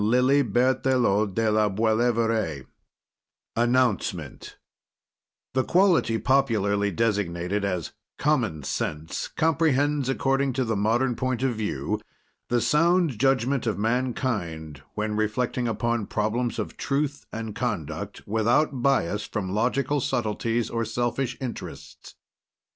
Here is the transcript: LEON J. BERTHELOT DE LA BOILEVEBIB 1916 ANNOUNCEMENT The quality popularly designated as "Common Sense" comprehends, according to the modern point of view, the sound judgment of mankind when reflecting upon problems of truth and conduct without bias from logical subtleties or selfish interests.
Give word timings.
LEON 0.03 0.29
J. 0.29 0.41
BERTHELOT 0.41 1.35
DE 1.35 1.47
LA 1.51 1.69
BOILEVEBIB 1.69 2.65
1916 2.65 2.67
ANNOUNCEMENT 3.55 4.57
The 5.53 5.63
quality 5.63 6.17
popularly 6.17 6.89
designated 6.89 7.63
as 7.63 7.91
"Common 8.17 8.63
Sense" 8.63 9.27
comprehends, 9.27 10.09
according 10.09 10.53
to 10.53 10.65
the 10.65 10.75
modern 10.75 11.15
point 11.15 11.43
of 11.43 11.53
view, 11.53 12.01
the 12.49 12.61
sound 12.61 13.19
judgment 13.19 13.67
of 13.67 13.77
mankind 13.77 14.81
when 14.95 15.15
reflecting 15.15 15.67
upon 15.67 16.07
problems 16.07 16.57
of 16.57 16.77
truth 16.77 17.27
and 17.31 17.53
conduct 17.53 18.25
without 18.27 18.81
bias 18.81 19.25
from 19.25 19.51
logical 19.53 19.99
subtleties 20.01 20.71
or 20.71 20.83
selfish 20.83 21.37
interests. 21.39 22.15